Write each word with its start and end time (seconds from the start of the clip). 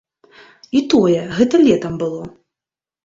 І 0.79 0.81
тое, 0.95 1.19
гэта 1.37 1.55
летам 1.67 1.93
было. 2.05 2.23